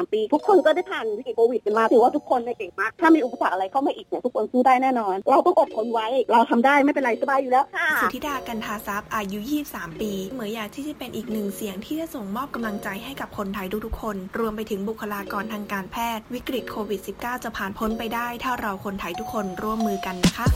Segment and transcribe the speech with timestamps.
[0.00, 9.38] 3 ปี ทุกคนก็ได้ผ่านวิกฤตโควิดกันมาถือว่าทุกคนเนี่ยเก่งมาก ถ้ามีอุปสรรคอะไรเข้ามาอีกเนี่ยทุกคนสู้ได้แน่นอน เราต้องอดทนไว้ เราทำได้ไม่เป็นไรสบายอยู่แล้วค่ะ สุธิดากันทาซับอายุ
[9.70, 20.46] 23 ปีเหมยอยากที่จะเป็นอีกหนึ่งเสียงที่จะส่งมอบกำลังใจให้กับคนไทยทุกๆคน รวมไปถึงบุคลากรทางการแพทย์ วิกฤตโควิด -19 จะผ่านพ้นไปได้ ถ้าเราคนไทยทุกคนร่วมมือกันนะคะ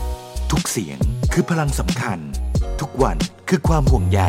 [0.51, 0.99] ทุกเสียง
[1.33, 2.19] คือพลังสำคัญ
[2.81, 3.17] ทุกวัน
[3.49, 4.21] คือความห่วงใย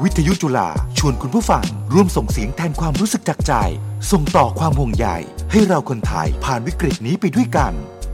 [0.00, 0.68] วิทยุจุฬา
[0.98, 3.52] ชวนคุณผู้ฟัง ร่วมส่งเสียงแทนความรู้สึกจากใจ
[4.10, 5.06] ส่งต่อความห่วงใย
[5.52, 7.72] ให้เราคนไทยผ่านวิกฤตนี้ไปด้วยกัน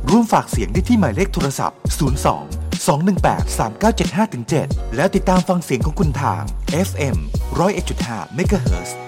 [0.09, 1.78] ร่วมฝากเสียงได้ที่หมายเลขโทรศัพท์
[2.27, 3.59] 02 218
[4.09, 6.42] 3975-7 และติดตามฟังเสียงของคุณทาง
[6.88, 7.16] FM
[7.59, 9.07] 101.5 MHz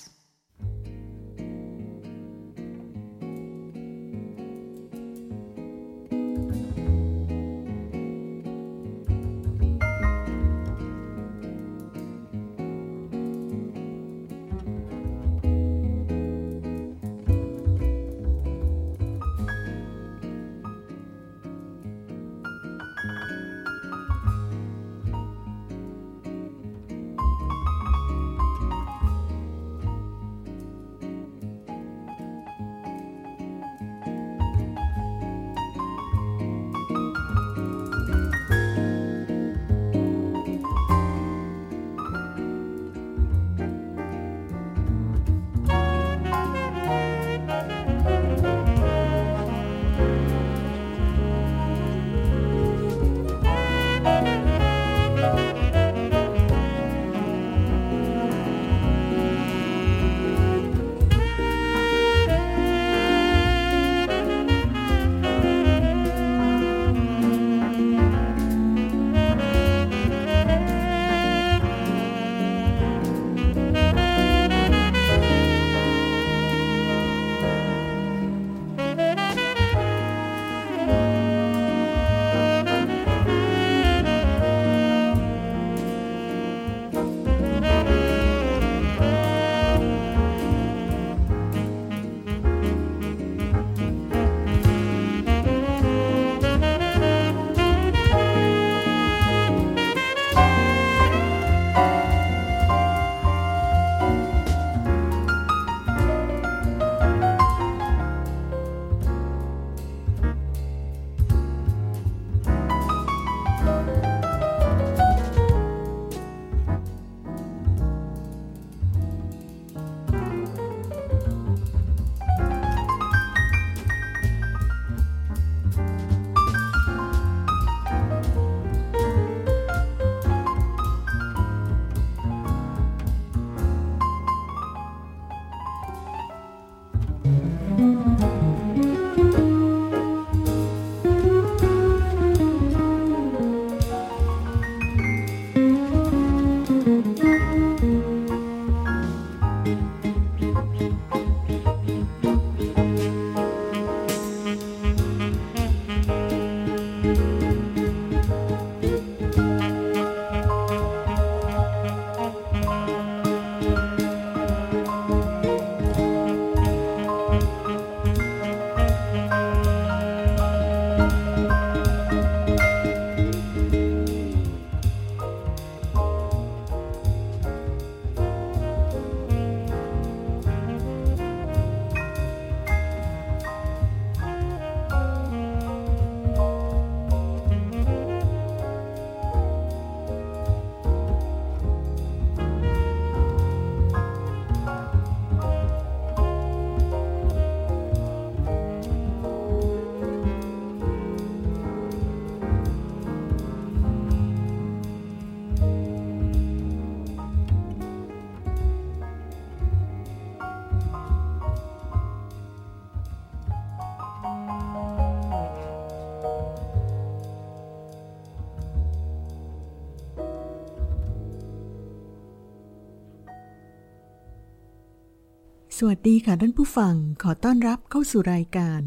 [225.89, 228.81] สวัสดีค่ะท่านผู้ฟัง ขอต้อนรับเข้าสู่รายการ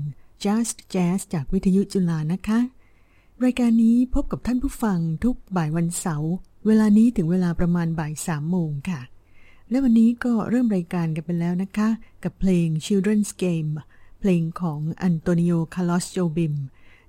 [0.45, 2.61] Just Jazz จากวิทยุจุฬานะคะ
[3.45, 6.33] รายการนี้พบกับท่านผู้ฟังทุกบ่ายวันเสาร์
[6.67, 9.01] เวลานี้ถึงเวลาประมาณบ่ายสามโมงค่ะ
[9.71, 11.89] และวันนี้ก็เริ่มรายการกันไปแล้วนะคะ
[12.25, 13.71] กับเพลง Children's Game
[14.21, 16.55] เพลงของ Antonio Carlos Jobim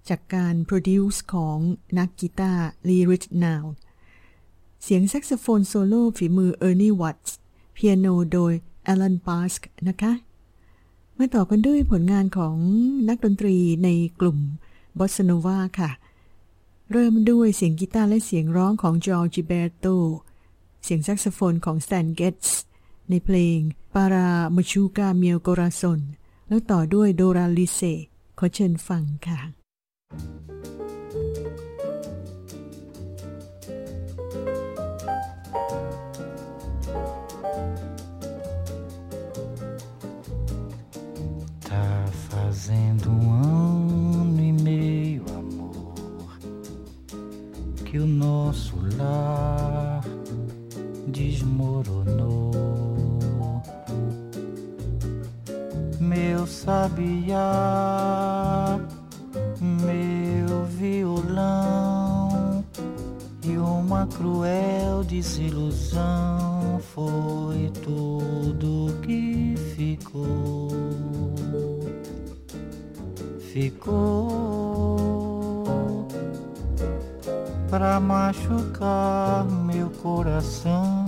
[0.10, 1.58] จากการ produce ของ
[1.98, 3.64] นักกีตาร์ Lee Ritenour
[4.84, 7.38] เสียงแซกโซโฟนโซโล่ฝีมือ Ernie Watts
[7.74, 8.54] เปียโนโดย
[8.86, 10.14] Alan Pasqua นะคะ
[11.18, 12.56] มาต่อกันด้วยผลงานของ
[13.10, 13.90] นักดนตรีใน
[14.20, 14.40] กลุ่ม
[15.00, 15.92] บอสซาโนวาค่ะ
[16.92, 19.86] เริ่มด้วยเสียงกีตาร์และเสียงร้องของ João Gilberto
[20.84, 22.62] เสียงแซกโซโฟนของ Stan Getz
[23.10, 23.58] ในเพลง
[23.94, 26.00] Para Machucar Meu Coração
[26.48, 27.82] แล้วต่อด้วย Doralice
[28.40, 29.40] ขอเชิญฟังค่ะ
[30.16, 30.85] Tá
[42.66, 45.94] fazendo um ano e meio, amor,
[47.86, 50.04] que o nosso lar
[51.08, 52.52] desmoronou.
[56.00, 57.40] Meu sabiá,
[59.62, 62.66] meu violão
[63.44, 70.85] e uma cruel desilusão foi tudo que ficou.
[73.56, 75.38] Ficou
[77.70, 81.06] pra machucar meu coração.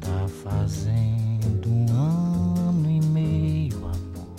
[0.00, 4.34] Tá fazendo um ano e meio, amor,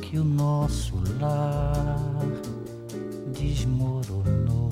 [0.00, 1.98] que o nosso lar
[3.34, 4.70] desmoronou.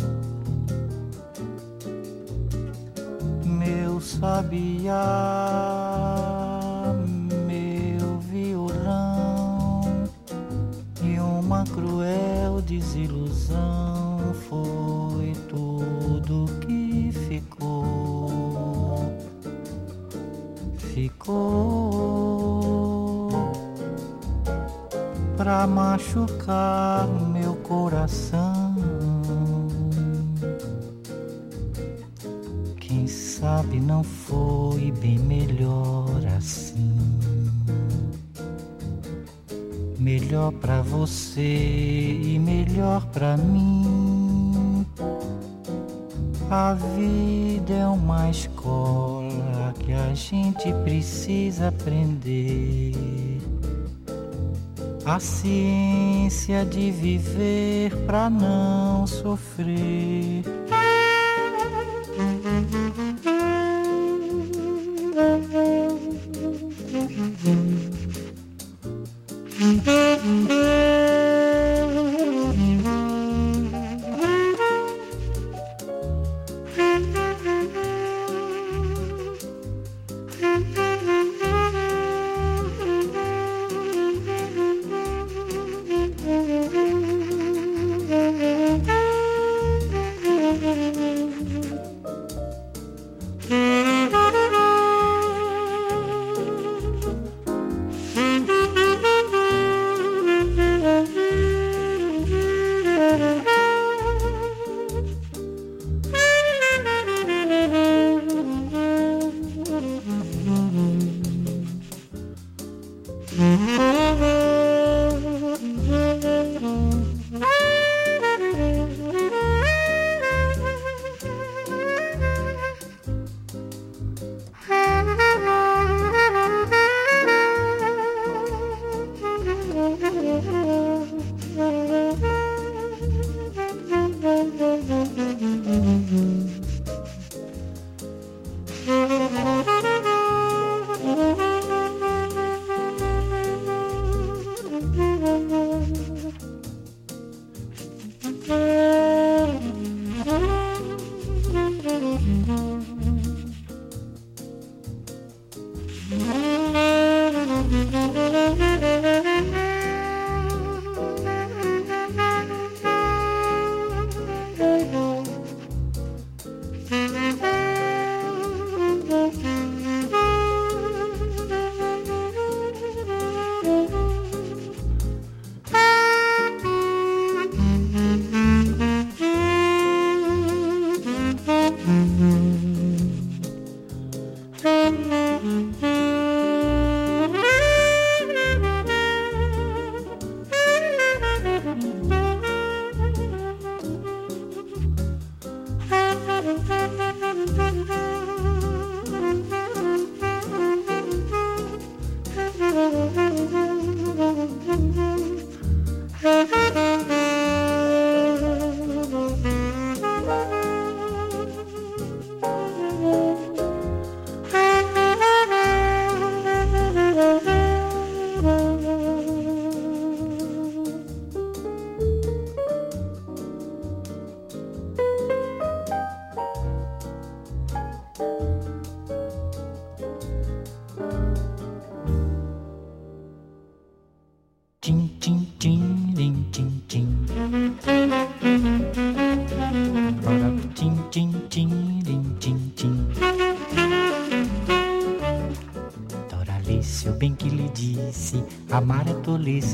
[3.44, 5.73] Meu sabiá,
[25.64, 28.74] pra machucar meu coração.
[32.78, 36.94] Quem sabe não foi bem melhor assim.
[39.98, 44.86] Melhor pra você e melhor pra mim.
[46.50, 53.33] A vida é uma escola que a gente precisa aprender.
[55.06, 60.42] A ciência de viver pra não sofrer.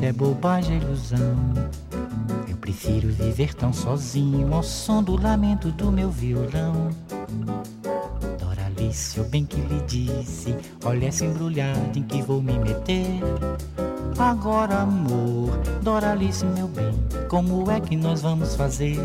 [0.01, 1.37] Tolice, é bobagem, é ilusão.
[2.49, 6.91] Eu prefiro viver tão sozinho ao som do lamento do meu violão.
[8.39, 10.55] Doralice, eu bem que lhe disse:
[10.85, 13.21] Olha essa embrulhada em que vou me meter.
[14.19, 16.93] Agora, amor, Doralice, meu bem,
[17.29, 18.99] como é que nós vamos fazer?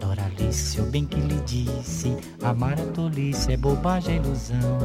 [0.00, 4.78] Doralice, eu bem que lhe disse: Amar é tolice, é bobagem, é ilusão.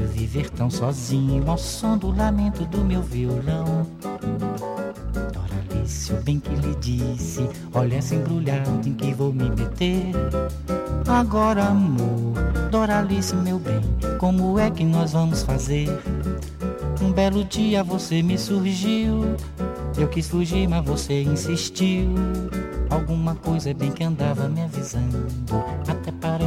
[0.00, 3.86] Prefiro viver tão sozinho ao som do lamento do meu violão.
[5.32, 10.12] Doralice, eu bem que lhe disse: Olha essa embrulhada em que vou me meter.
[11.06, 12.34] Agora, amor,
[12.70, 13.82] Doralice, meu bem,
[14.18, 15.88] como é que nós vamos fazer?
[17.02, 19.36] Um belo dia você me surgiu.
[19.98, 22.14] Eu quis fugir, mas você insistiu.
[22.88, 25.26] Alguma coisa bem que andava me avisando.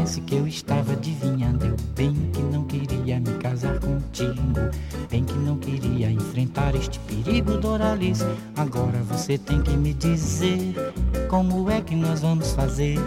[0.04, 1.66] Parece que eu estava adivinhando.
[1.66, 4.54] Eu bem que não queria me casar contigo.
[5.10, 8.26] Bem que não queria enfrentar este perigo, Doralice.
[8.58, 10.76] Agora você tem que me dizer
[11.30, 13.00] como é que nós vamos fazer.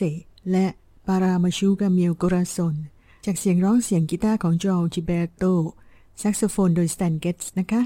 [0.00, 0.04] เซ
[0.50, 0.66] และ
[1.06, 2.74] Para Machucar Meu Coração
[3.24, 5.44] จากเสียงร้องเสียงกีตาร์ของ João Gilberto
[6.18, 7.82] แซกโซโฟนโดย Stan Getz นะคะ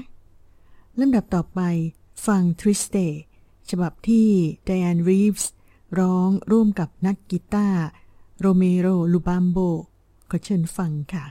[0.99, 1.59] ลำดับต่อไป
[2.25, 2.97] ฟัง Triste
[3.69, 4.27] ฉบับที่
[4.65, 5.51] Dianne Reeves
[5.99, 7.83] ร้องร่วมกับนักกีตาร์
[8.39, 9.57] Romero Lubambo
[10.29, 11.25] ขอเชิญฟังค่ะ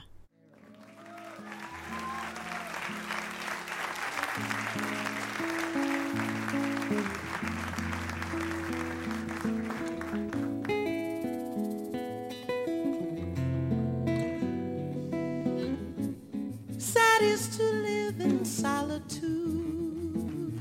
[18.65, 20.59] solitude,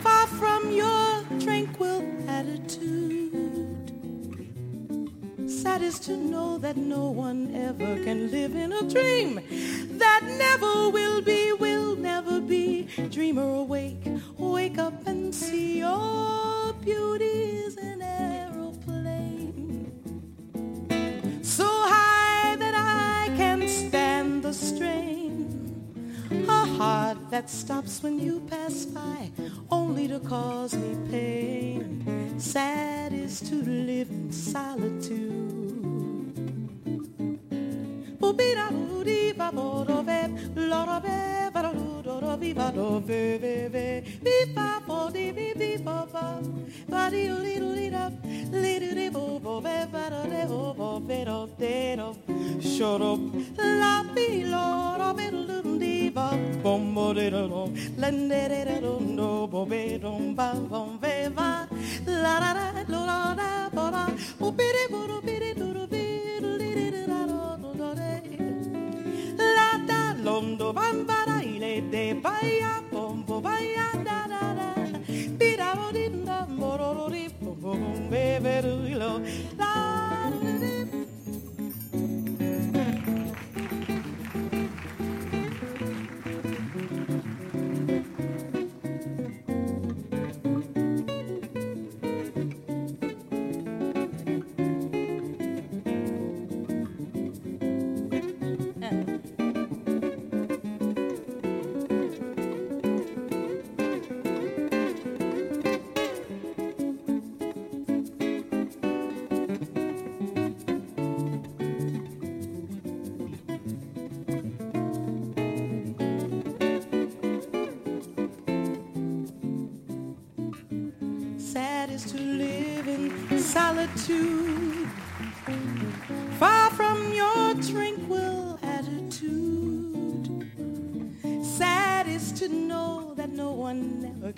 [0.00, 3.90] far from your tranquil attitude.
[5.48, 9.40] Sad is to know that no one ever can live in a dream
[9.98, 12.86] that never will be, will never be.
[13.10, 14.06] Dreamer awake,
[14.38, 19.90] wake up and see your beauty is an aeroplane
[21.42, 25.21] so high that I can stand the strain.
[26.82, 29.30] Heart that stops when you pass by,
[29.70, 32.40] only to cause me pain.
[32.40, 35.22] Sad is to live in solitude.
[52.60, 53.20] Shut up,
[53.58, 55.00] la be lord,
[56.62, 60.54] bom bo de do do, la de de do dom do bo be dom ba
[60.70, 61.66] bom ve va
[62.06, 64.04] la la la lo la da ba la
[64.40, 65.71] o bi de bo do bi de do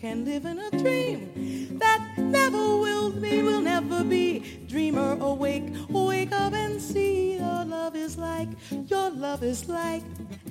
[0.05, 4.41] can live in a dream that never will be, will never be.
[4.69, 8.51] Dreamer awake, wake up and see your love is like,
[8.87, 10.03] your love is like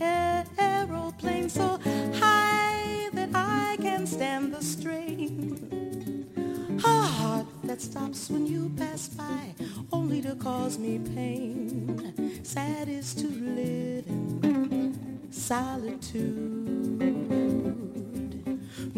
[0.02, 1.80] an aeroplane so
[2.16, 5.30] high that I can stand the strain.
[6.84, 9.54] A heart that stops when you pass by,
[9.92, 12.42] only to cause me pain.
[12.44, 16.63] Sad is to live in solitude.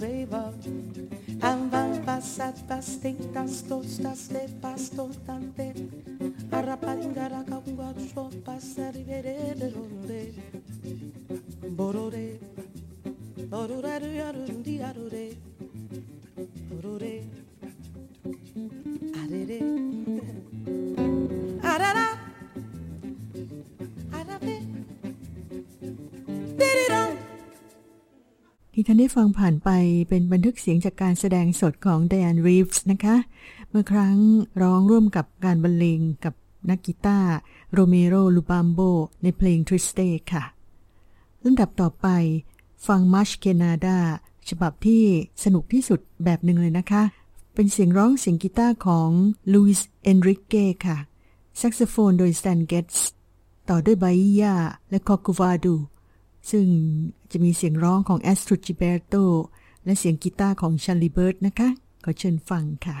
[0.00, 0.54] veivab
[1.42, 5.68] Avan basat bastek tas tostas de te pas tos tante
[6.58, 10.22] Arrapadingara kaunga shop pasari verede ronde
[11.76, 12.28] Borore
[13.50, 13.94] Borore
[28.90, 29.70] ที่ท่านได้ฟังผ่านไป
[30.08, 33.16] เป็นบันทึกเสียงจากการแสดงสดของ Dianne Reeves นะคะ
[33.70, 34.16] เมื่อครั้ง
[34.62, 36.34] ร้องร่วมกับการบรรเลงกับ
[36.70, 37.32] นักกีตาร์
[37.72, 38.80] Romero Lubambo
[39.22, 40.44] ในเพลง Triste ค่ะ
[41.44, 42.06] ลำดับต่อไป
[42.86, 43.98] ฟัง Mas Que Nada
[44.48, 45.04] ฉบับที่
[45.44, 47.02] สนุกที่สุดแบบหนึ่งเลยนะคะ
[47.54, 49.10] เป็นเสียงร้องเสียงกีตาร์ของ
[49.54, 50.98] Luis Enrique ค่ะ
[51.56, 53.08] แซกโซโฟนโดย Stan Getz
[53.68, 54.04] ต่อด้วยไบ
[54.40, 54.54] ยา
[54.90, 55.76] และคอกูวาดู
[56.50, 56.66] ซึ่ง
[57.30, 59.14] จะมีเสียงร้องของแอสตรูจิเบโต
[59.84, 61.68] และเสียงกีตาร์ของชันลีเบิร์ตนะคะ
[62.04, 62.98] ขอเชิญฟังค่ะ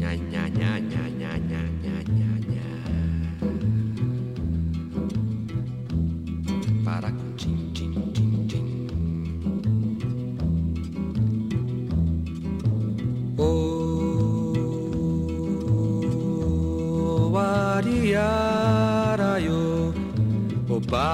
[0.00, 1.09] nya nya nya nya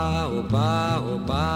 [0.06, 1.55] Oba oba oba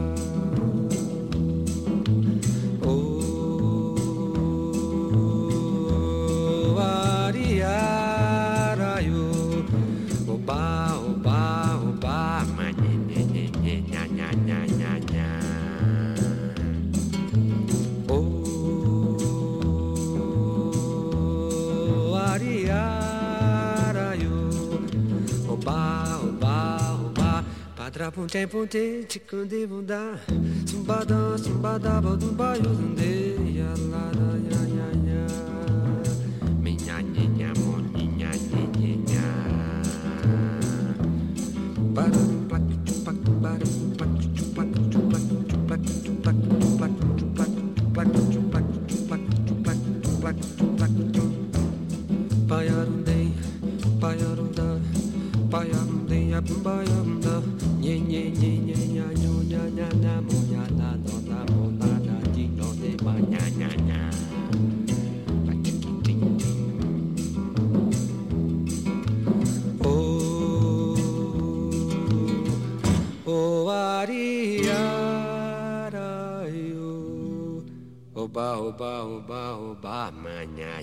[28.01, 30.19] Trapuntem punte, ticande bunda,
[30.67, 35.30] sumbadã, sumbadá, bodum baio, zundeia, lara, nha, nha.
[78.33, 80.79] Oba, oba, oba, oba, manhã,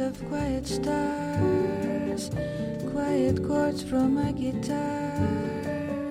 [0.00, 2.30] of quiet stars,
[2.92, 6.10] quiet chords from my guitar,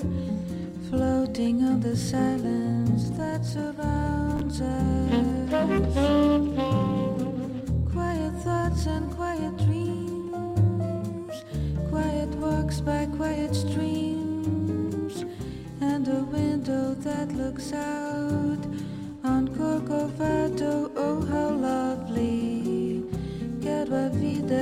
[0.89, 5.13] floating on the silence that surrounds us.
[7.93, 11.43] Quiet thoughts and quiet dreams,
[11.89, 15.23] quiet walks by quiet streams,
[15.81, 18.06] and a window that looks out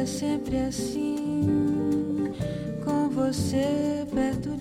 [0.06, 2.32] sempre assim,
[2.84, 4.55] com você perto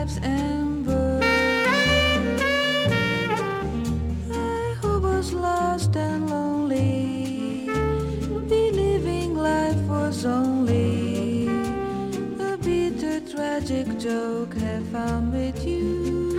[0.00, 1.20] life's ember.
[4.32, 7.66] I who was lost and lonely.
[8.48, 11.48] Believing life was only
[12.40, 16.32] a bitter tragic joke have found with you.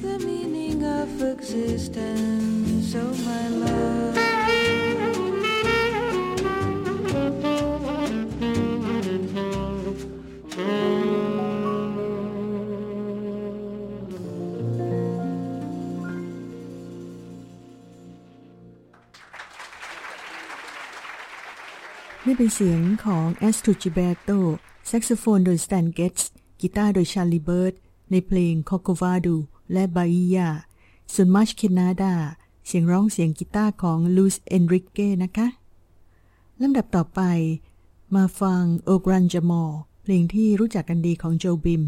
[0.00, 2.33] The meaning of existence,
[22.44, 24.38] เป็นเสียงของ a s t r o g i b e r t o
[24.86, 26.22] แซกโซโฟนโดย Stan Getz
[26.60, 27.74] กีตาร์โดย Charlie Bird
[28.10, 29.36] ในเพลง Corcovado
[29.72, 30.48] และ Bahia
[31.12, 32.12] ส่วน March Canada
[32.66, 35.48] เสียงร้องเสียงกีตาร์ของ Luis Enrique นะคะ
[36.60, 37.20] ลำดับต่อไป
[38.14, 39.70] มาฟัง O Gran Jamor
[40.02, 41.84] เพลงที่รู้จักกันดีของโจบิม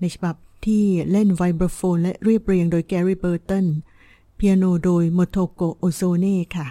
[0.00, 3.66] ในฉบับที่เล่นไวโบรโฟนและเรียบเรียงโดย Gary Burton
[4.34, 6.68] เปียโนโดย Motoko Ozone ค่ะ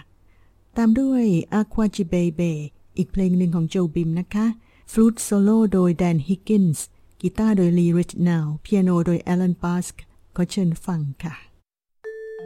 [0.77, 1.23] ตามด้วย
[1.59, 2.53] Aqua g i b e b e
[2.97, 4.45] อีกเพลงหนึ่งของโจบิมนะคะ
[4.91, 6.85] ฟลูตโซโล่โดย Dan Higgins
[7.21, 10.03] กีตาร์โดย Lee Ritenour เปียโนโดย Alan Pasqua
[10.35, 11.33] ขอเชิญฟังค่ะ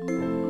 [0.02, 0.49] Thank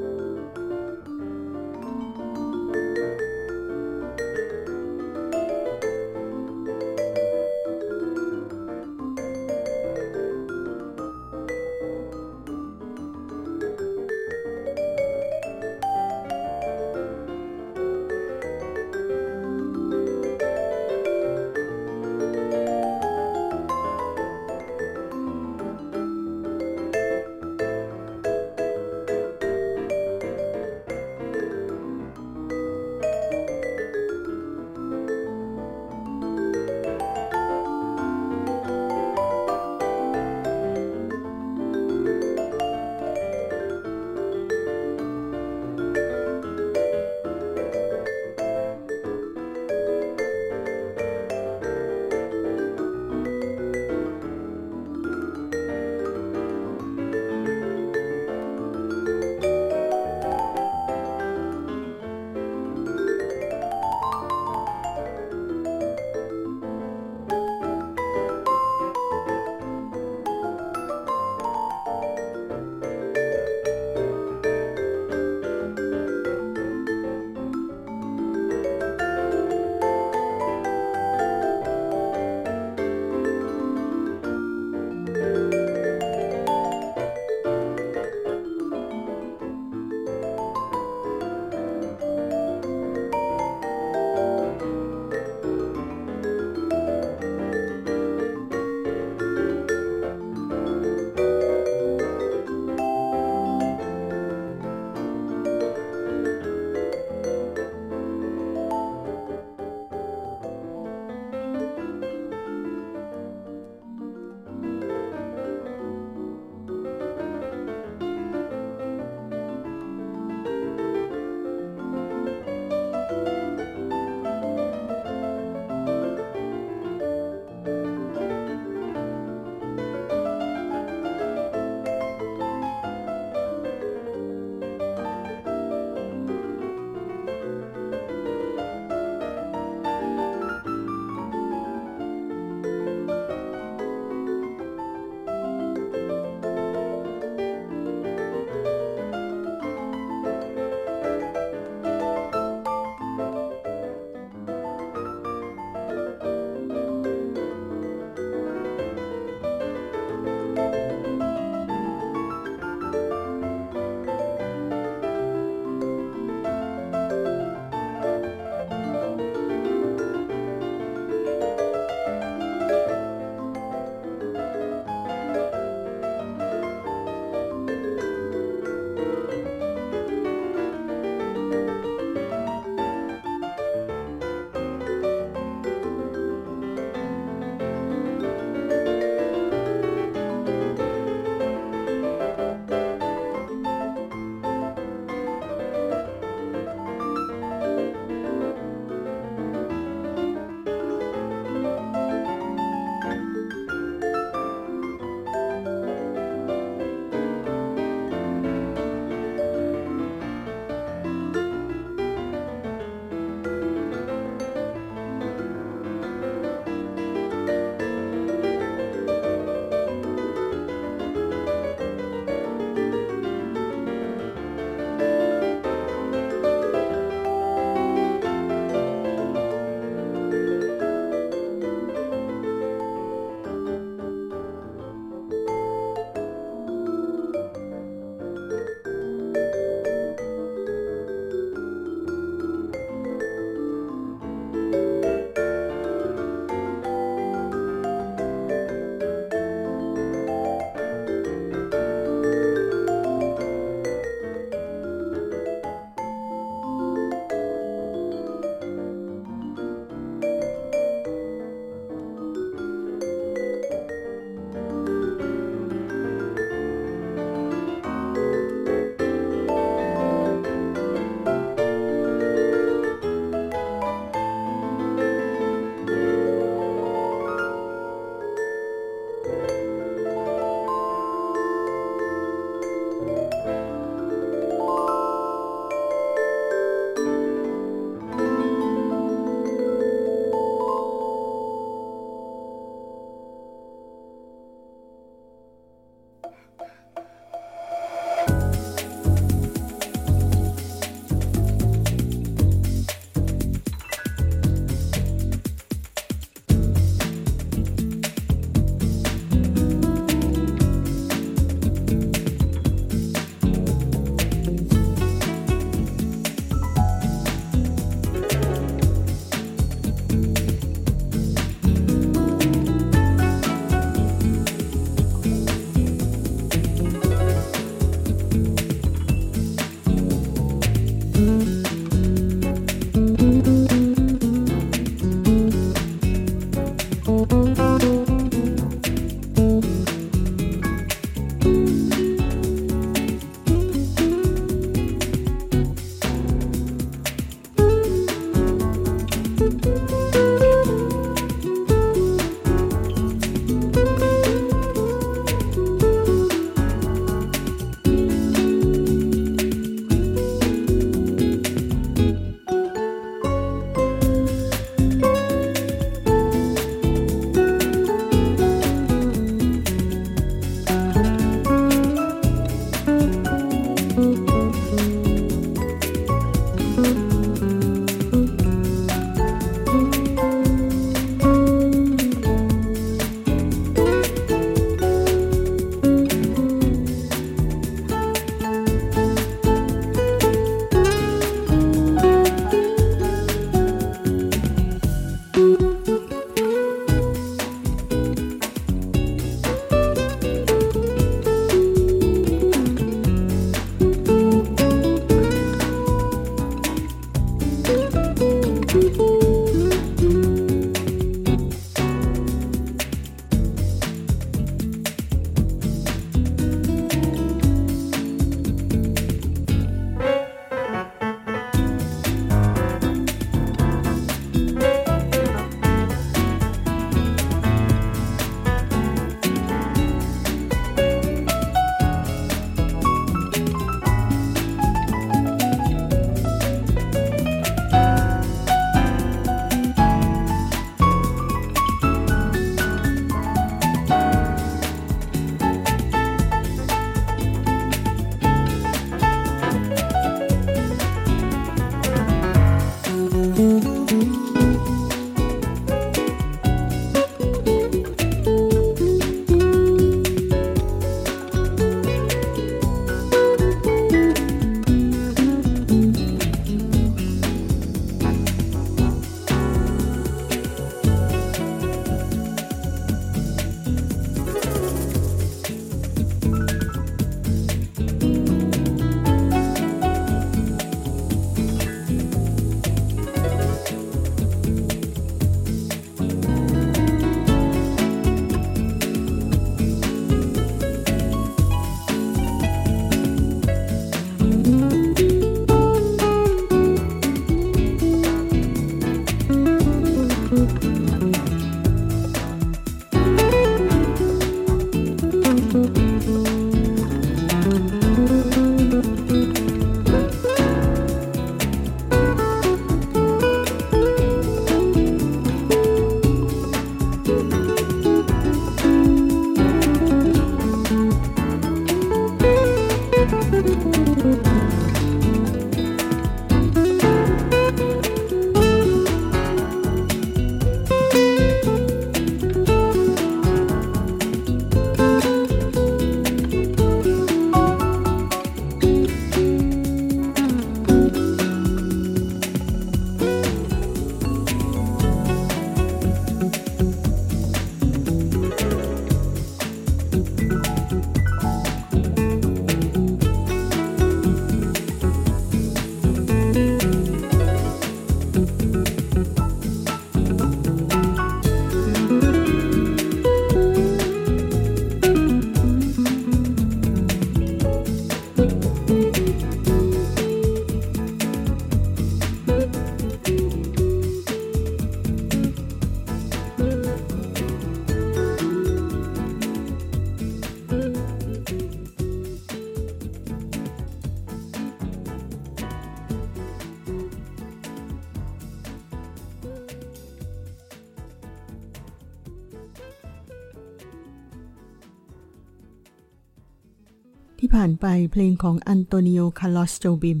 [597.46, 600.00] ผ่านไปเพลงของ Antonio Carlos Jobim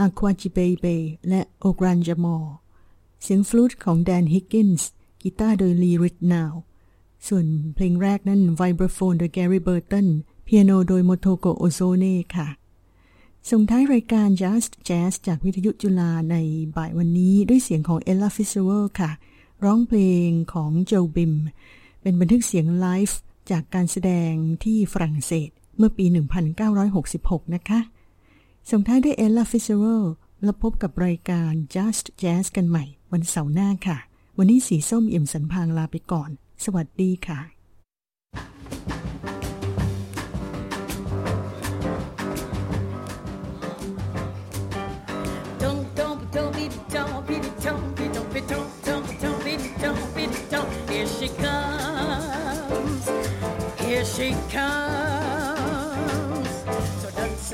[0.00, 0.86] Água de Beber
[1.28, 2.36] และ O Grande Amor
[3.22, 4.90] เสียงฟลูตของ Dan Higgins
[5.22, 6.52] กีตาร์โดย Lee Ritenour
[7.26, 10.08] ส่วนเพลงแรกนั้นไวเบรโฟนโดย Gary Burton
[10.44, 12.48] เปียโนโดย Makoto Ozone ค่ะ
[13.50, 16.36] ส่งท้ายรายการ Just Jazz จากวิทยุจุฬาใน
[16.76, 19.10] บ่ายวันนี้ด้วยเสียงของ Ella Fitzgerald ค่ะ
[19.64, 21.34] ร้องเพลงของโจบิม
[22.02, 23.18] เป็นบันทึกเสียงไลฟ์
[23.50, 24.32] จากการแสดง
[24.64, 26.06] ที่ฝรั่งเศส เมื่อปี
[27.00, 27.80] 1966 นะคะ
[28.70, 30.12] ส่งท้ายด้วย Ella Fitzgerald
[30.44, 33.98] และพบกับรายการ Just Jazz กันใหม่ วันเสาร์หน้าค่ะ
[34.38, 36.30] วันนี้สีส้มเอี่ยมสรรพางค์ลาไปก่อน
[36.64, 37.40] สวัสดีค่ะ
[53.88, 55.27] Here she comes.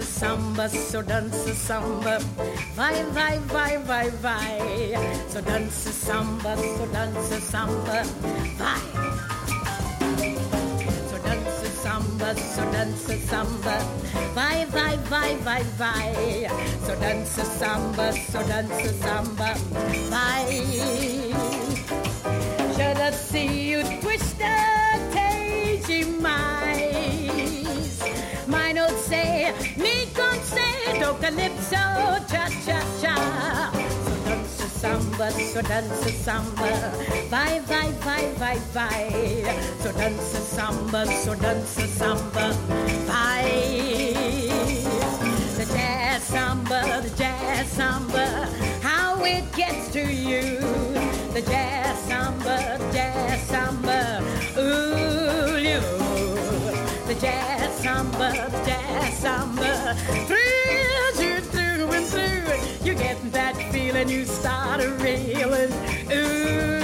[0.04, 2.18] Samba, so dance a samba,
[2.76, 4.58] vai vai vai vai vai.
[5.28, 8.02] So dance a samba, so dance a samba,
[8.56, 8.80] vai.
[11.10, 13.78] So dance a samba, so dance a samba.
[14.34, 16.46] Vai, vai, vai, vai, vai.
[16.86, 19.54] So dance a samba, so dance a samba.
[20.10, 20.64] Vai.
[22.74, 27.03] Should I see you twist the cage mais?
[29.08, 31.76] Say, me con say, do calypso,
[32.30, 33.14] cha cha cha.
[34.04, 36.70] So dance a samba, so dance a samba.
[37.28, 39.10] Vai, vai, vai, vai, vai.
[39.82, 42.52] So dance a samba, so dance a samba.
[43.06, 44.14] Vai.
[45.58, 48.48] The jazz samba, the jazz samba.
[48.80, 50.60] How it gets to you.
[51.34, 54.22] The jazz samba, the jazz samba.
[57.14, 58.32] The jazz samba,
[58.66, 59.94] jazz samba.
[60.26, 62.84] Thrills you through and through.
[62.84, 65.72] You get that feeling, you start a reeling.
[66.10, 66.83] Ooh,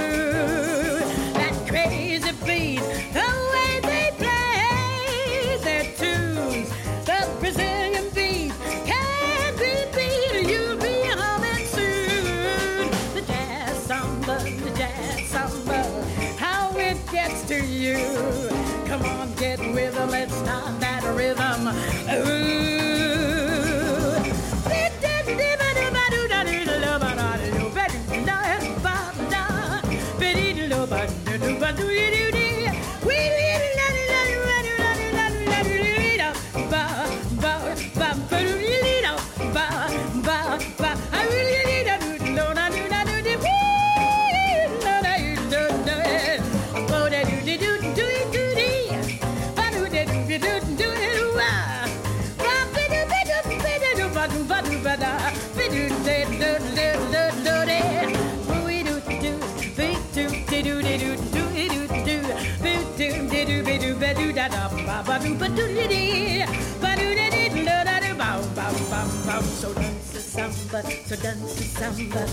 [70.70, 72.26] samba, so dance the samba,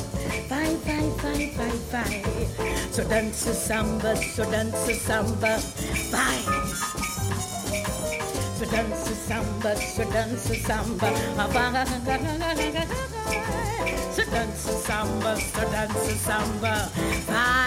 [0.49, 2.23] bye bye bye bye bye.
[2.91, 5.59] So dance the samba, so dance the samba,
[6.11, 6.43] bye.
[8.57, 11.85] So dance the samba, so dance the samba, ah, bye.
[14.11, 16.91] So dance the samba, so dance the samba,
[17.27, 17.66] bye.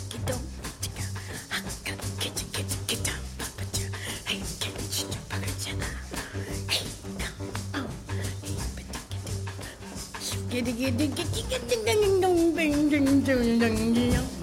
[10.61, 14.40] diggy diggy diggy diggy ding ding ding ding ding ding ding ding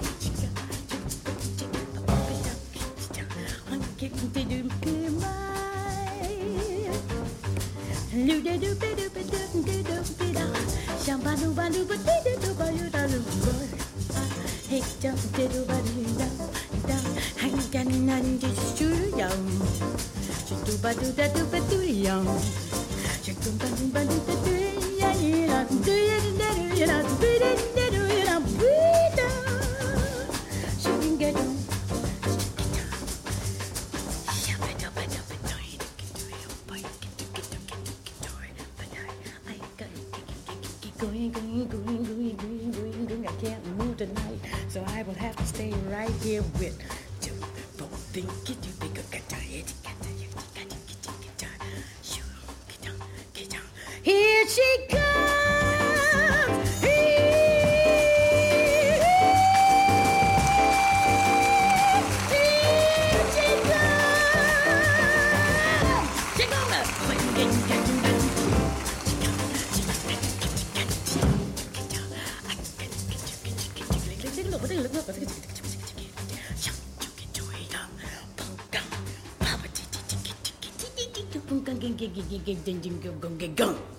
[81.64, 83.97] gung gung gung gung gung gung gung gung gung gung gung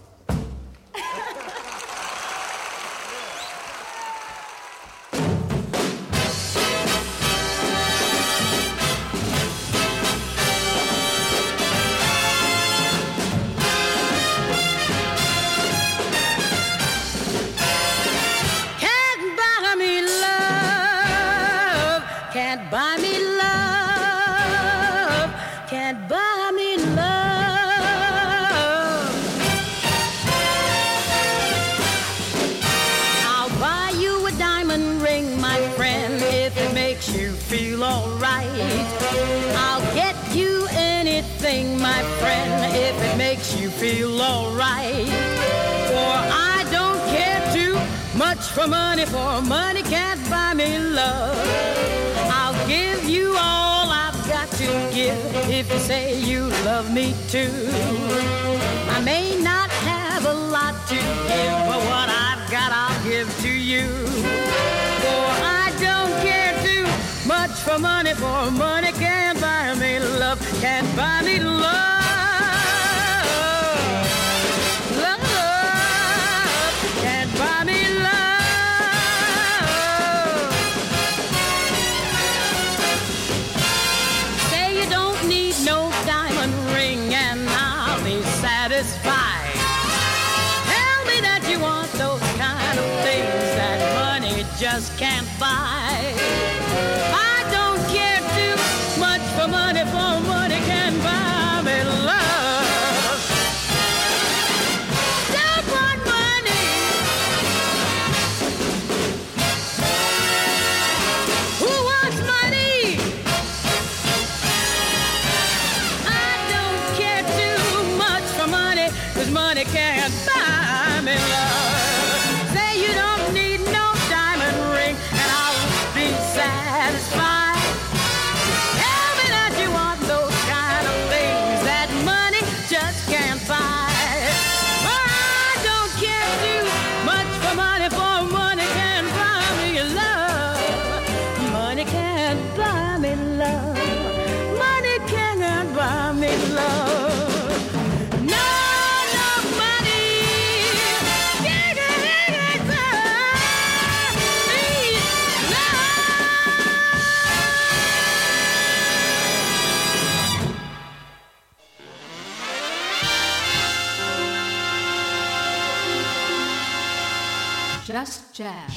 [168.49, 168.73] jazz.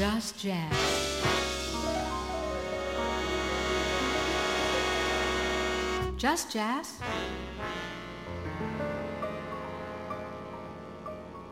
[0.00, 0.74] Just Jazz.
[6.16, 6.88] Just Jazz.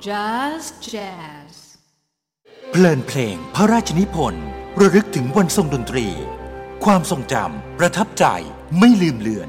[0.01, 1.53] Just Jazz.
[2.70, 4.47] เพลินเพลงพระราชนิพนธ์
[4.80, 6.07] ระลึกถึงวันทรงดนตรี
[6.85, 8.24] ความทรงจำประทับใจ
[8.78, 9.49] ไม่ลืมเลือน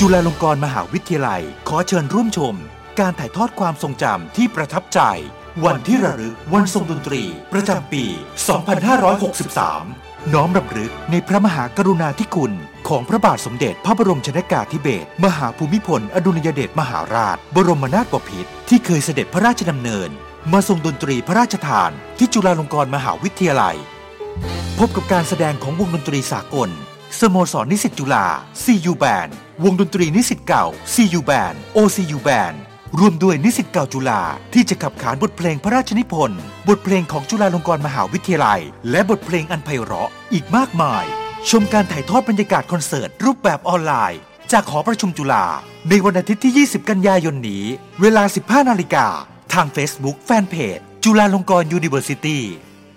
[0.00, 2.54] จุฬาลงกรณ์มหาวิทยาลัย ขอเชิญร่วมชม
[3.00, 5.00] การถ่ายทอดความทรงจำที่ประทับใจ
[5.64, 7.22] วันที่ระลึกวันทรงดนตรี
[7.52, 8.04] ประจำปี
[9.38, 12.52] 2563 น้อมรำลึกในพระมหากรุณาธิคุณ
[12.88, 20.10] ของพระบาทสมเด็จพระบรมชนากาธิเบศรมหาภูมิพล อดุลยเดชมหาราช บรมนาถบพิตรที่เคยเสด็จพระราชดำเนิน
[20.52, 23.76] มาทรงดนตรีพระราชทานที่จุฬาลงกรณ์มหาวิทยาลัย
[24.78, 26.70] พบกับการแสดงของวงดนตรีสากล
[27.20, 28.26] สโมสรนิสิตจุฬา
[28.64, 29.30] CU Band
[29.64, 32.56] วงดนตรีนิสิตเก่า CU Band OCU Band
[32.98, 34.22] ร่วมด้วยนิสิตเก่าจุฬา
[34.54, 41.04] ที่จะขับขานบทเพลงพระราชนิพนธ์ บทเพลงของจุฬาลงกรณ์มหาวิทยาลัย และบทเพลงอันไพเราะอีกมากมาย
[41.50, 44.20] ชมการถ่ายทอดบรรยากาศคอนเสิร์ต รูปแบบออนไลน์
[44.52, 45.44] จากหอประชุมจุฬา
[45.88, 47.64] ในวันอาทิตย์ที่ 20 กันยายนนี้
[48.00, 49.06] เวลา 15 นาฬิกา
[49.52, 52.40] ทาง Facebook Fanpage จุฬาลงกรณ์ University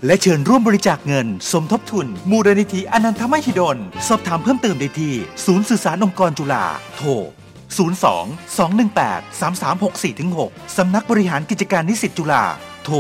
[0.06, 3.78] และเชิญร่วมบริจาคเงิน สมทบทุน มูลนิธิอนันทมหิดล
[4.08, 5.14] สอบถามเพิ่มเติมได้ที่
[5.46, 6.66] ศูนย์สื่อสารองค์กรจุฬา
[6.98, 7.10] โทร
[7.78, 12.44] 02 218 3364 6 สำนักบริหารกิจการนิสิตจุฬา
[12.84, 12.96] โทร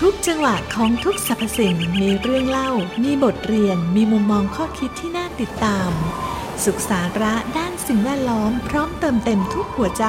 [0.00, 2.70] ทุกจังหวะของทุกสรรพสิ่งมีเรื่องเล่า
[3.02, 5.90] มีบทเรียน มีมุมมองข้อคิดที่น่าติดตาม
[6.64, 10.04] สุขสาระด้านสิ่งแวดล้อมพร้อมเติมเต็มทุกหัวใจ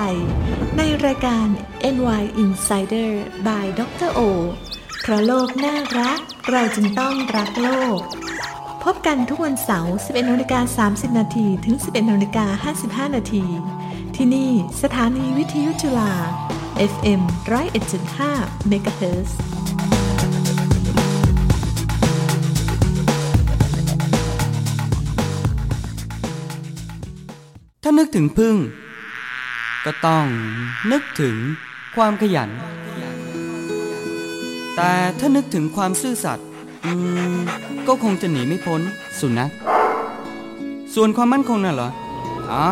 [0.78, 1.48] ในรายการ
[1.96, 3.10] NY Insider
[3.48, 4.20] by ดรโอ
[5.02, 8.00] เพราะโลกน่ารัก เราจึงต้องรักโลก
[8.84, 12.46] พบกันทุกวันเสาร์ 11นาฬิกา30 นาทีถึง 11นาฬิกา
[13.10, 13.46] 55 นาที
[14.16, 14.52] ที่นี่
[14.82, 16.12] สถานีวิทยุจุฬา
[16.92, 17.22] FM
[17.98, 19.30] 101.5 MHz
[27.84, 28.56] ถ้านึกถึงพึ่ง
[29.86, 30.26] ก็ต้อง
[30.92, 31.36] นึกถึง
[31.96, 32.50] ความขยัน
[34.76, 36.48] แต่ถ้านึกถึงความซื่อสัตย์
[37.88, 38.82] ก็คงจะหนีไม่พ้น
[39.20, 39.52] สุนัข
[40.96, 41.90] ส่วนความมั่นคงน่ะเหรอ
[42.52, 42.68] อ่า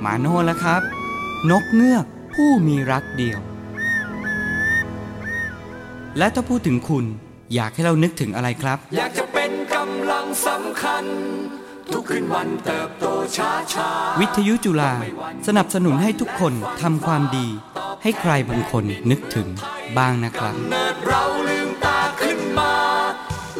[0.00, 0.82] หมาโน่แล้วครับ
[1.50, 3.40] นกเงือกผู้มีรักเดียว
[6.18, 7.04] และถ้าพูดถึงคุณ
[7.54, 11.04] อยากให้เรานึกถึงอะไรครับ อยากจะเป็นกำลังสำคัญ
[11.92, 13.04] ทุกคืนวันเติบโต
[13.36, 13.88] ช้าช้า
[14.20, 14.92] วิทยุจุฬา
[15.46, 17.48] สนับสนุนให้ทุกคนทำความดี
[18.02, 19.48] ให้ใครบางคนนึกถึง
[19.98, 22.72] บ้างนะครับเนิดเราลืมตาขึ้นมา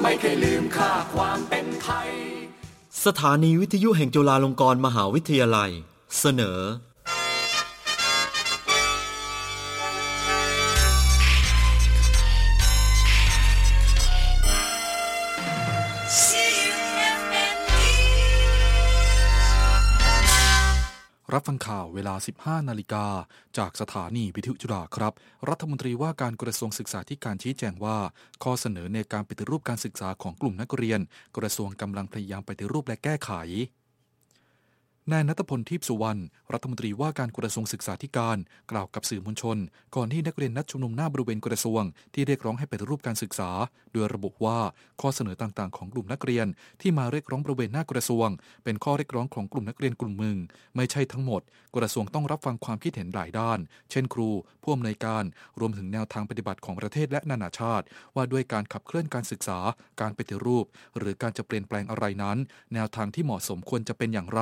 [0.02, 2.08] ไม่เคยลืมค่าความเป็นไทย
[3.04, 5.70] สถานีวิทยุแห่งจุฬาลงกรณ์มหาวิทยาลัย
[6.20, 6.58] เสนอ
[21.34, 22.14] รับฟังข่าวเวลา
[22.60, 23.06] 15 นาฬิกา
[23.58, 25.12] จากสถานีวิทยุจุฬาครับ
[25.48, 27.96] รัฐมนตรีว่าการกระทรวงศึกษาธิการชี้แจงว่า
[28.42, 31.00] ข้อเสนอในการปฏิรูปการศึกษาของกลุ่มนักเรียน
[31.36, 33.30] กระทรวงกำลังพยายามปฏิรูปและแก้ไข
[35.12, 36.22] นายนัทพลทิพสุวรรณ
[36.52, 38.36] รัฐมนตรีว่าการกระทรวงศึกษาธิการ
[38.70, 39.58] กล่าวกับสื่อมวลชน
[39.96, 41.82] ก่อนที่นักเรียนนัดชุมนุมหน้าบริเวณกระทรวง
[42.14, 43.50] ที่เรียกร้องให้ปฏิรูปการศึกษา
[43.94, 44.58] โดยระบุว่า
[45.00, 46.46] ข้อเสนอต่างๆ ของกลุ่มนักเรียน
[46.80, 48.28] ที่มาเรียกร้องบริเวณหน้ากระทรวง
[48.64, 50.36] เป็นข้อเรียกร้องของกลุ่มนักเรียนกลุ่มมึง
[50.76, 51.42] ไม่ใช่ทั้งหมด
[51.76, 53.58] กระทรวงต้องรับฟังความคิดเห็นหลายด้าน
[53.90, 54.30] เช่น ครู
[54.62, 55.24] ผู้อำนวยการ
[55.60, 57.84] รวมถึงแนวทางปฏิบัติของประเทศและนานาชาติ
[58.14, 59.58] ว่าด้วยการขับเคลื่อนการศึกษา
[60.00, 60.66] การปฏิรูป
[60.98, 62.38] หรือการจะเปลี่ยนแปลงอะไรนั้น
[62.74, 64.40] แนวทางที่เหมาะสมควรจะเป็นอย่างไร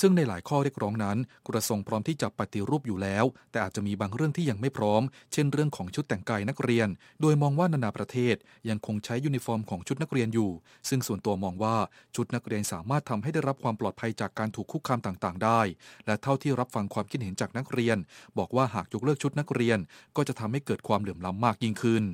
[0.00, 1.18] ซึ่งในหลายข้อเรียกร้องนั้น
[1.48, 6.88] กระทรวงพร้อมที่จะปฏิรูปอยู่แล้ว แต่อาจจะมีบางเรื่องที่ยังไม่พร้อม เช่น เรื่องของชุดแต่งกายนักเรียน
[7.20, 8.36] โดยมองว่านานาประเทศ
[8.68, 10.50] ยังคงใช้ยูนิฟอร์มของชุดนักเรียนอยู่
[10.88, 11.76] ซึ่งส่วนตัวมองว่า
[12.16, 15.60] ชุดนักเรียนสามารถทำให้ได้รับความปลอดภัยจากการถูกคุกคามต่างๆ ได้
[16.06, 17.96] และเท่าที่รับฟังความคิดเห็นจากนักเรียน
[18.38, 19.78] บอกว่าหากยกเลิกชุดนักเรียน
[20.16, 22.04] ก็จะทำให้เกิดความเหลื่อมล้ำมากยิ่งขึ้น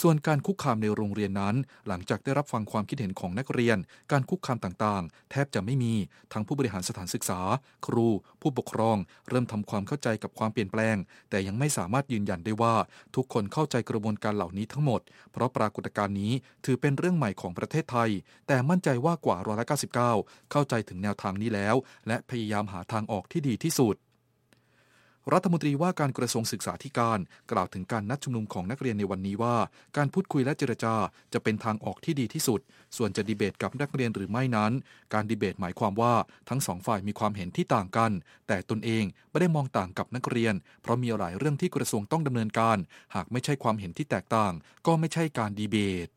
[0.00, 1.56] ส่วนการคุกคามในโรงเรียนนั้น
[1.88, 3.78] หลังจากได้รับฟังความคิดเห็นของนักเรียน
[4.12, 5.94] การคุกคามต่างๆ แทบจะไม่มี
[6.32, 7.40] ทั้งผู้บริหารสถานศึกษา
[7.86, 8.08] ครู
[8.40, 8.96] ผู้ปกครอง
[9.28, 10.96] เริ่มทำความเข้าใจกับความเปลี่ยนแปลง
[11.30, 12.74] แต่ยังไม่สามารถยืนยันได้ว่า
[13.16, 15.00] ทุกคนเข้าใจกระบวนการเหล่านี้ทั้งหมด
[15.32, 16.32] เพราะปรากฏการณ์นี้
[16.64, 18.10] ถือเป็นเรื่องใหม่ของประเทศไทย
[18.46, 19.66] แต่มั่นใจว่ากว่าร้อยละ
[20.12, 21.74] 99เข้าใจถึงแนวทางนี้แล้ว
[22.06, 23.96] และพยายามหาทางออกที่ดีที่สุด
[25.32, 27.18] รัฐมนตรีว่าการกระทรวงศึกษาธิการ
[27.52, 29.56] กล่าวถึงการนัดชุมนุมของนักเรียนในวันนี้ว่า
[29.96, 30.94] การพูดคุยและเจรจา
[31.32, 32.60] จะเป็นทางออกที่ดีที่สุด
[32.96, 34.72] ส่วนจะดีเบตกับนักเรียนหรือไม่นั้น
[35.14, 36.14] การดีเบตหมายความว่า
[36.48, 38.12] ทั้งสองฝ่ายมีความเห็นที่ต่างกัน
[38.48, 42.78] แต่ตนเองไม่ได้มองต่างกับนักเรียน เพราะมีหลายเรื่องที่กระทรวงต้องดำเนินการ
[43.14, 44.52] หากไม่ใช่ความเห็นที่แตกต่าง
[44.86, 46.08] ก็ไม่ใช่การดีเบต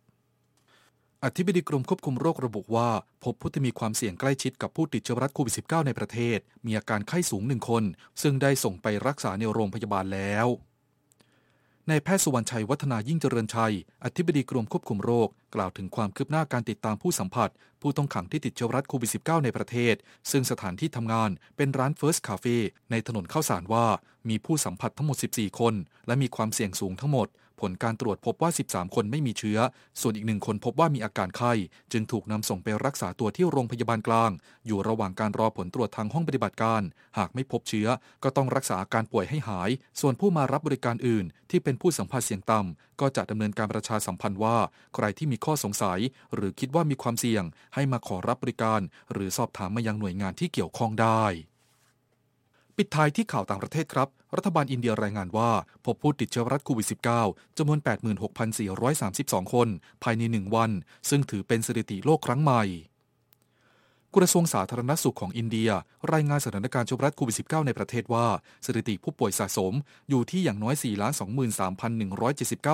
[1.26, 2.90] อธิบดีกรมควบคุมโรคระบุว่า
[3.24, 7.84] พบผู้ที่มีความเสี่ยงใกล้ชิดกับผู้ติดเชื้อรัสโควิด -19 ในประเทศ มีอาการไข้สูงหนึ่งคน
[8.22, 10.48] ซึ่งได้ส่งไปรักษาในโรงพยาบาลแล้ว
[11.90, 13.74] นายแพทย์สุวรรณชัยวัฒนายิ่งเจริญชัย
[14.04, 17.50] อธิบดีกรมควบคุมโรค กล่าวถึงความคืบหน้าการติดตามผู้สัมผัส
[17.82, 19.96] ผู้ต้องขังที่ติดเชื้อรัสโควิด -19 ในประเทศ
[20.32, 22.58] ซึ่งสถานที่ทำงานเป็นร้าน First Cafe
[22.92, 23.86] ในถนนข้าวสารว่า
[24.30, 25.74] มีผู้สัมผัสทั้งหมด 14 คน
[26.08, 27.28] และมีความเสี่ยงสูงทั้งหมด
[27.62, 29.60] ผลการตรวจพบว่า 13 คนไม่มีเชื้อ
[30.02, 31.54] ส่วนอีกหนึ่งคนพบว่ามีอาการไข้
[31.92, 34.32] จึงถูกนำส่งไปรักษาตัวที่โรงพยาบาลกลาง
[34.66, 36.82] อยู่ระหว่างการรอผลตรวจทางห้องปฏิบัติการ
[37.18, 37.88] หากไม่พบเชื้อ
[38.24, 44.58] ก็ต้องรักษาอาการป่วยให้หาย ส่วนผู้มารับบริการอื่น ที่เป็นผู้สัมผัสเสี่ยงต่ำก็จะดำเนินการประชาสัมพันธ์ว่า
[44.96, 46.00] ใครที่มีข้อสงสัย
[46.36, 47.44] หรือคิดว่ามีความเสี่ยง
[47.76, 48.82] ให้มาขอรับบริการ
[49.14, 51.24] หรือสอบถามมายังหน่วยงานที่เกี่ยวข้องได้
[52.80, 55.52] ปิดท้ายที่ข่าวต่างประเทศครับ รัฐบาลอินเดียรายงานว่า
[55.86, 56.88] พบผู้ติดเชื้อรัสโควิด
[57.22, 57.80] -19 จำนวน
[58.66, 59.68] 86,432 คน
[60.04, 60.72] ภายใน 1 วัน
[61.10, 62.64] ซึ่งถือเป็นสถิติโลกครั้งใหม่
[64.18, 65.70] กระทรวงสาธารณสุขของอินเดีย
[66.14, 68.28] รายงานสถานการณ์เชื้อไวรัสโควิด -19 ในประเทศว่า
[68.66, 69.74] สถิติผู้ป่วยสะสม
[70.10, 70.76] อยู่ที่อย่างน้อย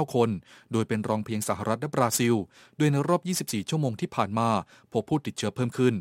[0.08, 0.30] 4,23,179 คน
[0.72, 2.36] โดยเป็นรองเพียงสหรัฐและบราซิล
[2.78, 4.50] โดยในรอบ 24 ชั่วโมงที่ผ่านมา
[4.94, 5.94] พบผู้ติดเชื้อเพิ่มขึ้น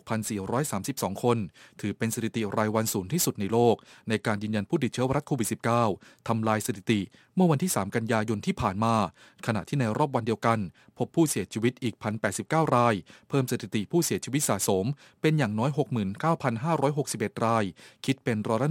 [0.00, 1.38] 86,432 คน
[1.80, 3.76] ถือเป็นสถิติรายวันสูงที่สุดในโลก
[4.08, 5.48] ในการยืนยันผู้ติดเชื้อรัสโควิด
[5.88, 7.00] -19 ทำลายสถิติ
[7.36, 8.94] เมื่อวันที่ 3 กันยายนที่ผ่านมา
[9.46, 10.58] ขณะที่ในรอบวันเดียวกัน
[10.98, 11.94] พบผู้เสียชีวิตอีก
[12.34, 12.94] 1,089 ราย
[13.28, 14.84] เพิ่มสถิติผู้เสียชีวิตสะสม
[15.20, 15.70] เป็นอย่างน้อย
[16.52, 17.64] 69,561 ราย
[18.04, 18.68] คิดเป็นร้อยละ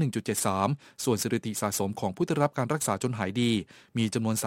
[0.51, 3.51] 1.73 ส่วนสถิติสะสมของผู้ได้รับการรักษาจนหายดี
[3.97, 4.45] มีจำนวน 3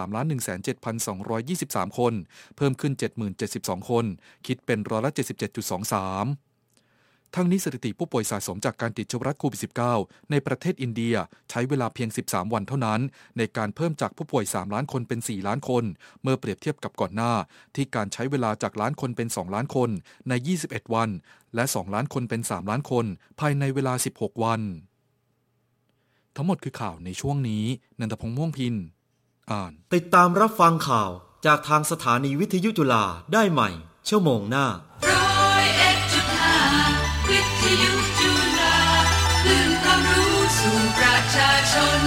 [0.67, 2.15] 1,7,223 คน
[2.57, 2.93] เพิ่มขึ้น
[3.41, 4.05] 7,072 คน
[4.47, 6.48] คิดเป็นร้อยละ 77.23
[7.35, 9.61] ทั้งนี้สถิติผู้ป่วยสะสมจากการติดเชื้อไวรัสโควิด
[9.97, 11.15] -19 ในประเทศอินเดีย
[11.51, 13.01] ใช้เวลาเพียง 13 วันเท่านั้น
[13.39, 15.85] ในการเพิ่มจากผู้ป่วย 3 ล้านคนเป็น 4 ล้านคน
[16.23, 17.33] เมื่อเปรียบเทียบกับก่อนหน้า
[17.75, 19.91] ที่การใช้เวลาจากล้านคนเป็น 2 ล้านคน
[20.29, 20.33] ใน
[20.65, 21.09] 21 วัน
[21.55, 23.05] และ 2 ล้านคนเป็น 3 ล้านคน
[23.41, 24.61] ภายในเวลา 16 วัน
[26.37, 27.65] ทั้งหมดคือข่าวในช่วงนี้
[28.01, 28.75] นันทพงษ์ม่วงพิน
[29.51, 31.11] อ่าน ติดตามรับฟังข่าว
[31.47, 33.71] จากทางสถานีวิทยุจุฬาได้ใหม่
[34.09, 34.67] ชั่วโมงหน้า
[37.69, 38.77] ทยุจุฬา
[39.43, 42.01] คลื่นความรู้สู่ประชาชน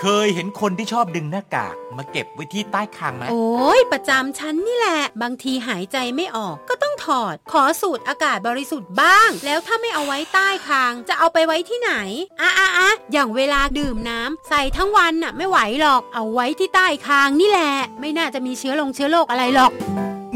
[0.00, 11.92] เคยเห็นคนที่ชอบดึงหน้ากากมาเก็บไว้ที่ใต้คางไหม โอ้ยประจำฉันนี่แหละ บางทีหายใจไม่ออกก็ต้องถอด ขอสูดอากาศบริสุทธิ์บ้าง แล้วถ้าไม่เอาไว้ใต้คาง จะเอาไปไว้ที่ไหน
[12.40, 19.72] อะอะอะอย่างเวลาดื่มน้ำใส่ทั้งวันน่ะไม่ไหวหรอก เอาไว้ที่ใต้คางนี่แหละ ไม่น่าจะมีเชื้อลงเชื้อโรคอะไรหรอก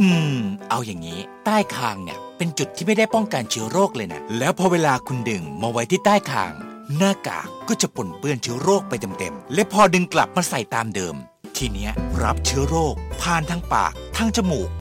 [0.01, 0.39] อืม
[0.71, 1.21] เอาอย่างนี้
[1.51, 6.53] ใต้คางเนี่ย เป็นจุดที่ไม่ได้ป้องกันเชื้อโรคเลยนะ แล้วพอเวลาคุณดึงมาไว้ที่ใต้คาง
[6.97, 11.15] หน้ากากก็จะปนเปื้อนเชื้อโรคไปเต็มๆ และพอดึงกลับมาใส่ตามเดิม
[11.57, 11.93] ทีเนี้ย
[12.23, 14.69] รับเชื้อโรคผ่านทางปากทางจมูก